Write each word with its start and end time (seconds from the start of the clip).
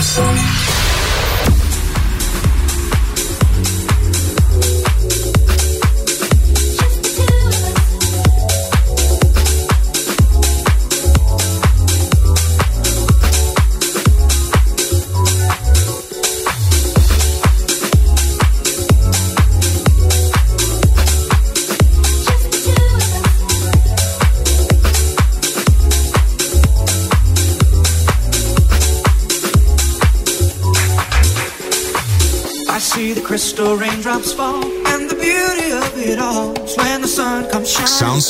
raindrops 0.00 0.49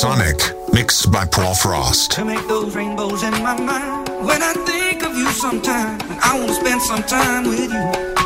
Sonic, 0.00 0.54
mixed 0.72 1.12
by 1.12 1.26
Paul 1.26 1.54
Frost. 1.54 2.12
To 2.12 2.24
make 2.24 2.48
those 2.48 2.74
rainbows 2.74 3.22
in 3.22 3.32
my 3.32 3.54
mind. 3.60 4.08
When 4.24 4.42
I 4.42 4.54
think 4.54 5.02
of 5.02 5.14
you 5.14 5.28
sometime, 5.28 6.00
I 6.22 6.38
want 6.38 6.48
to 6.48 6.54
spend 6.54 6.80
some 6.80 7.02
time 7.02 7.46
with 7.46 7.70
you. 7.70 8.19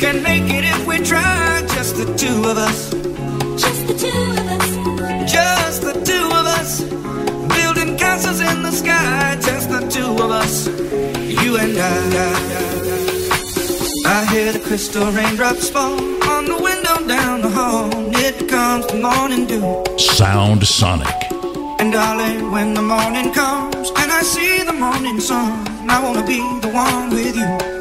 can 0.00 0.22
make 0.22 0.44
it 0.44 0.64
if 0.64 0.86
we 0.86 0.96
try, 0.98 1.60
just 1.74 1.94
the 1.96 2.06
two 2.16 2.38
of 2.48 2.56
us. 2.56 2.90
Just 3.60 3.86
the 3.86 3.94
two 4.02 4.22
of 4.40 4.46
us. 4.56 5.30
Just 5.30 5.82
the 5.82 5.92
two 5.92 6.26
of 6.40 6.46
us. 6.58 6.80
Building 7.54 7.98
castles 7.98 8.40
in 8.40 8.62
the 8.62 8.72
sky, 8.72 9.36
just 9.42 9.68
the 9.68 9.80
two 9.94 10.10
of 10.24 10.30
us. 10.30 10.66
You 11.42 11.58
and 11.58 11.76
I. 11.76 11.90
I 14.06 14.24
hear 14.32 14.52
the 14.52 14.60
crystal 14.60 15.12
raindrops 15.12 15.68
fall 15.68 16.00
on 16.30 16.46
the 16.46 16.58
window 16.68 16.96
down 17.06 17.42
the 17.42 17.50
hall. 17.50 17.90
It 18.16 18.48
comes 18.48 18.86
the 18.86 18.96
morning 18.96 19.46
dew. 19.46 19.84
Sound 19.98 20.66
Sonic. 20.66 21.14
And 21.78 21.92
darling, 21.92 22.50
when 22.50 22.72
the 22.72 22.82
morning 22.82 23.34
comes 23.34 23.90
and 24.00 24.10
I 24.10 24.22
see 24.22 24.62
the 24.64 24.72
morning 24.72 25.20
sun, 25.20 25.68
I 25.90 26.02
wanna 26.02 26.26
be 26.26 26.38
the 26.60 26.70
one 26.72 27.10
with 27.10 27.36
you. 27.36 27.79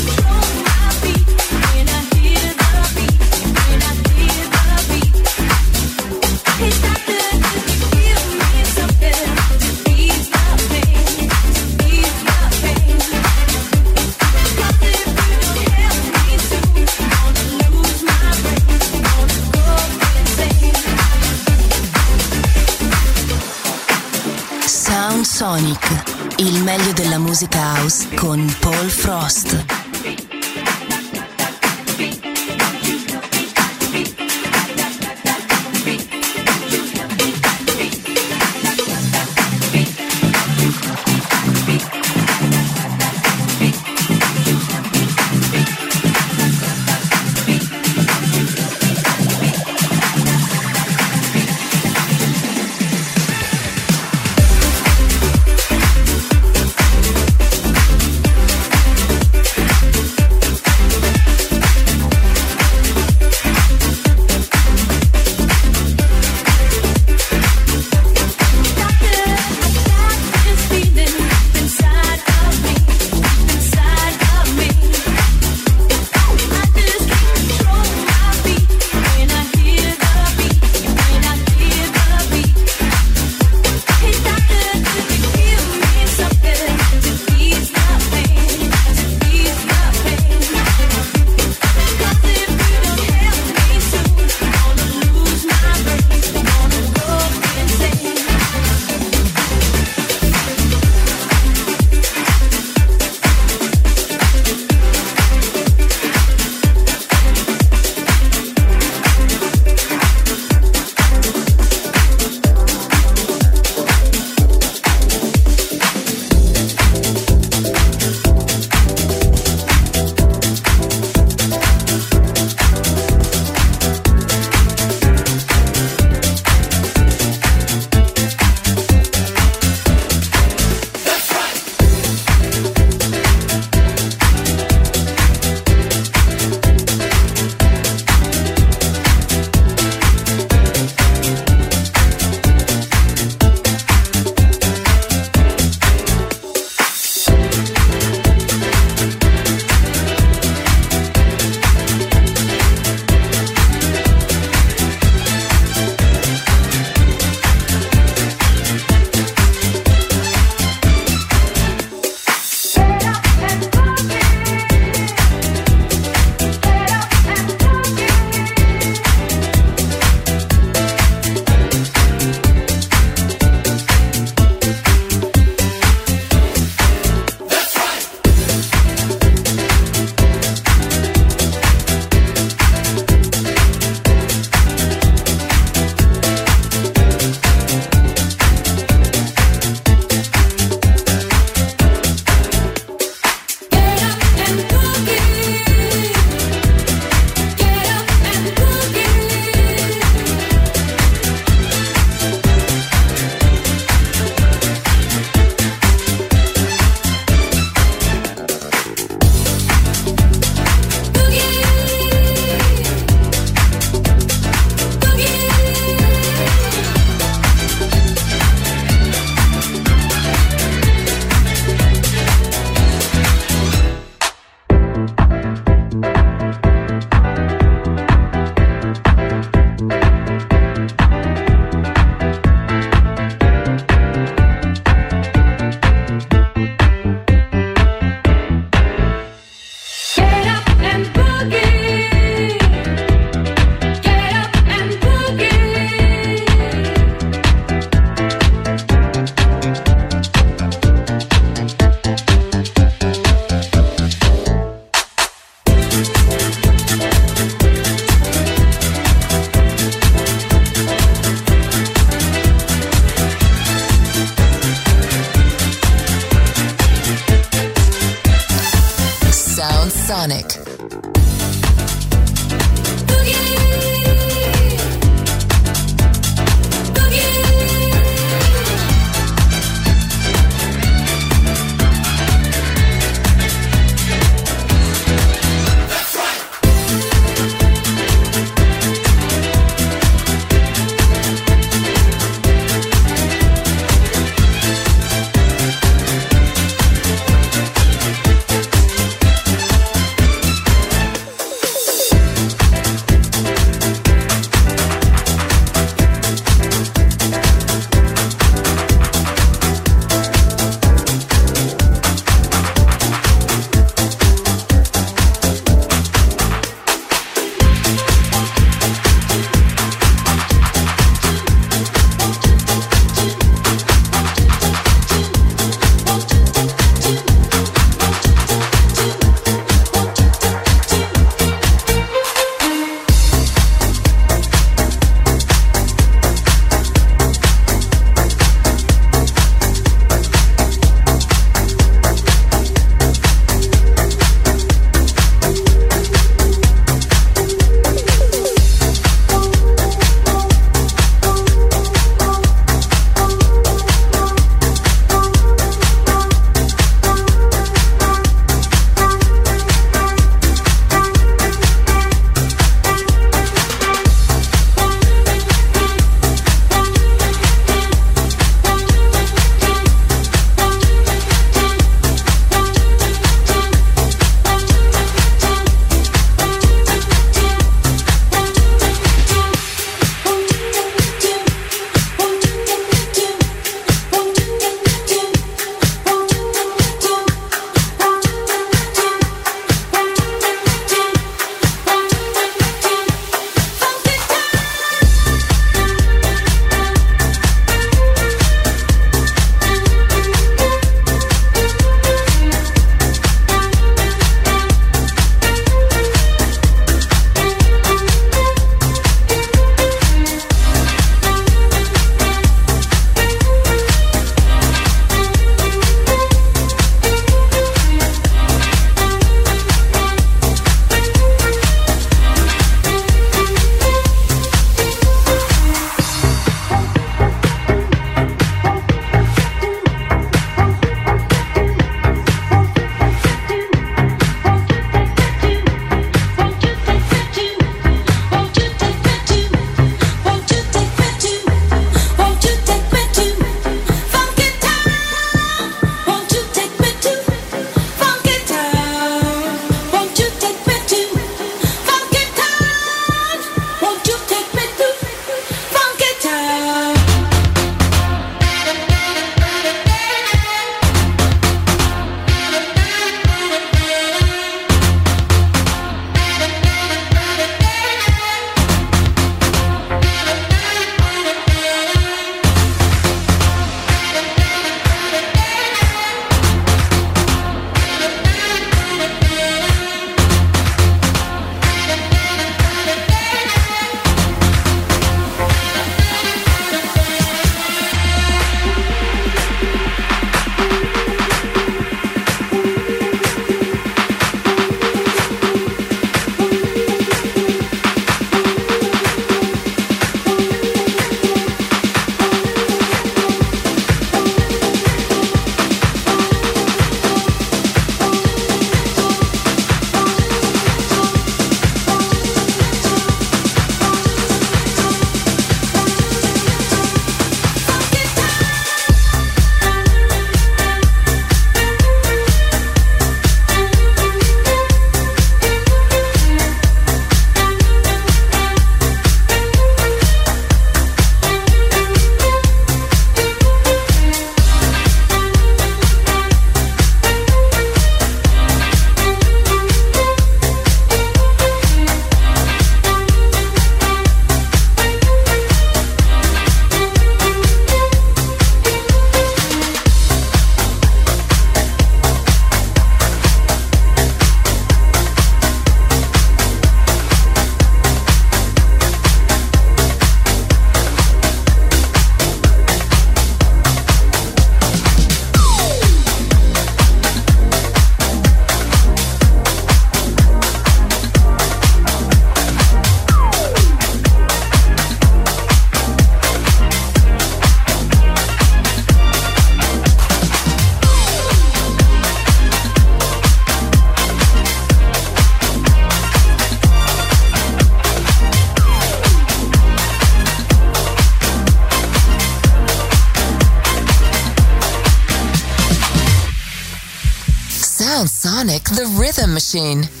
16. 599.51 600.00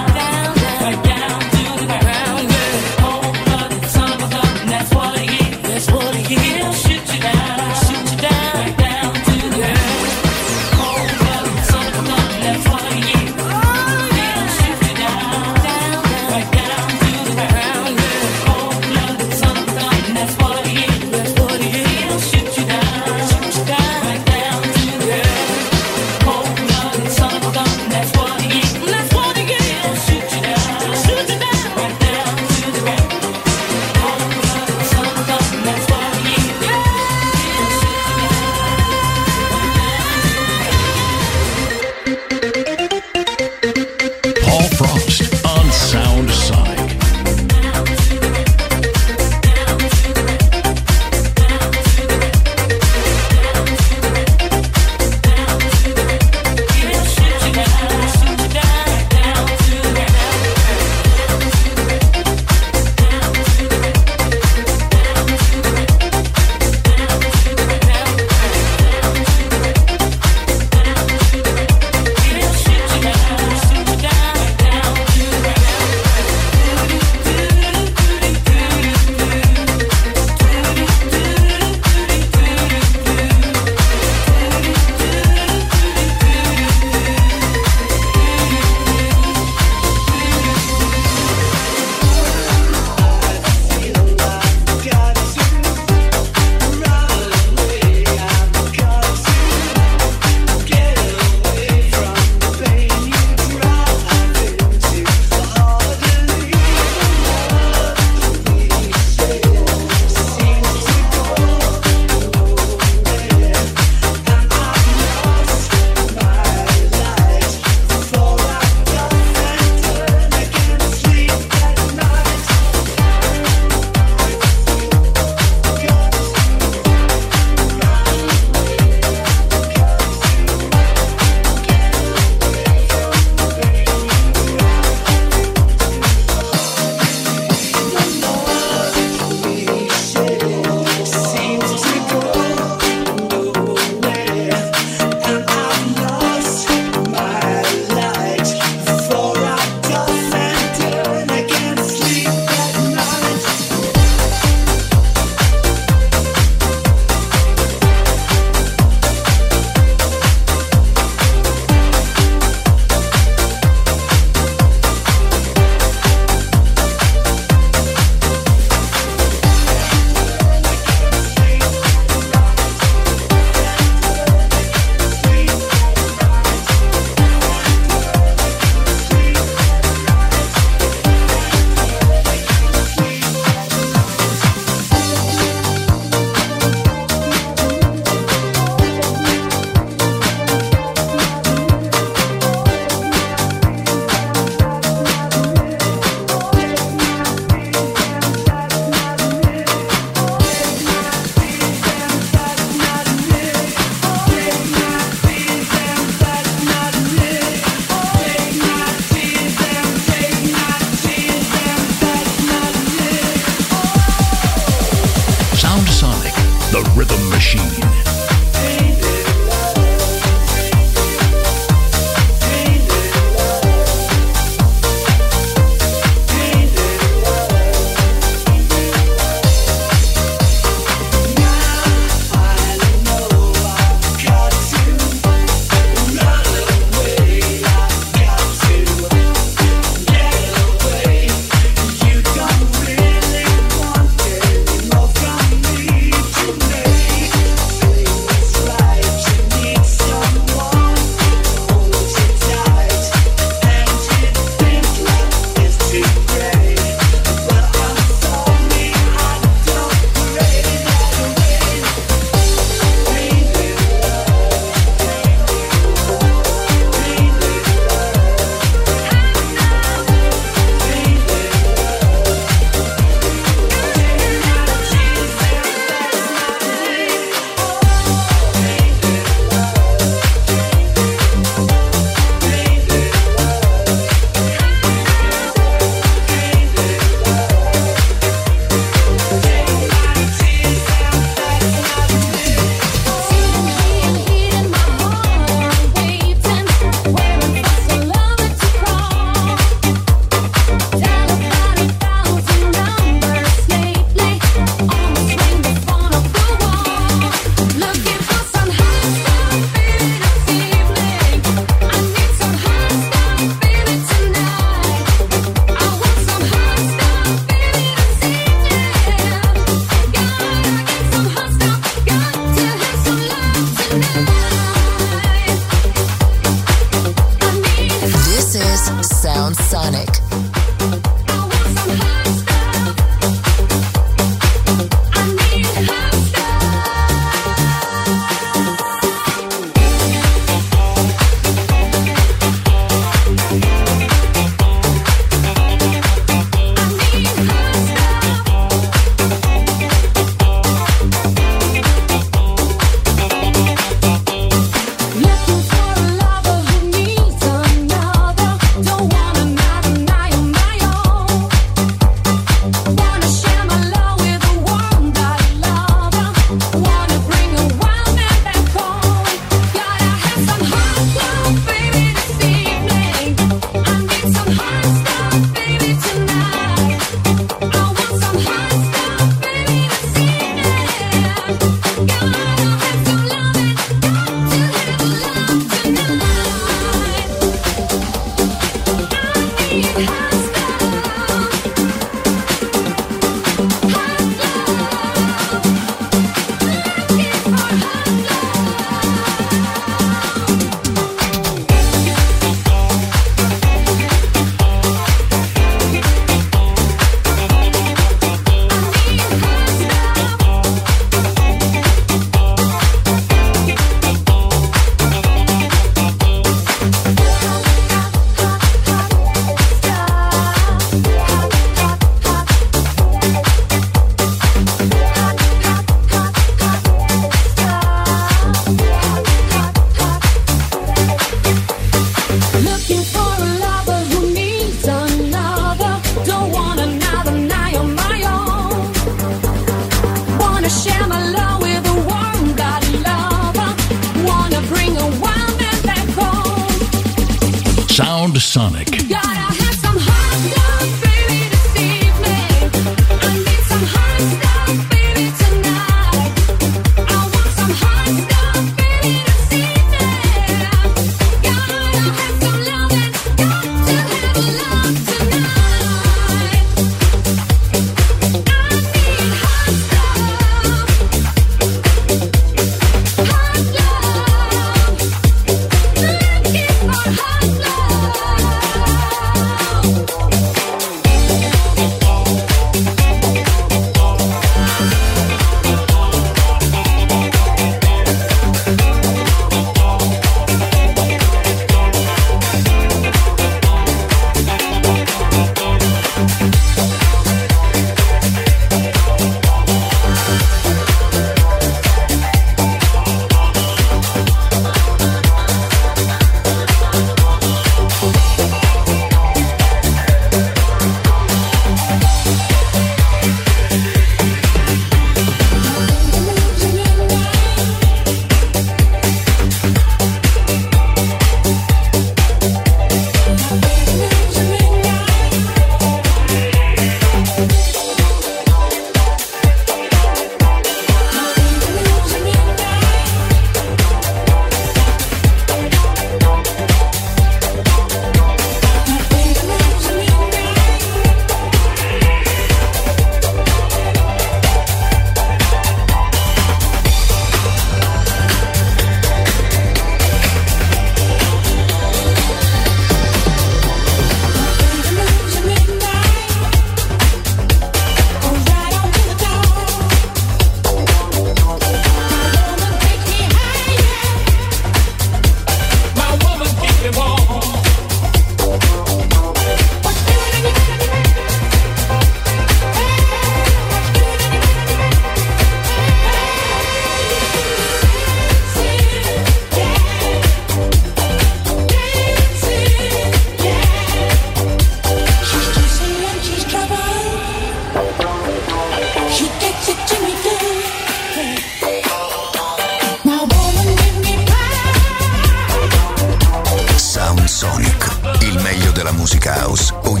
House 599.51 599.73
o 599.83 600.00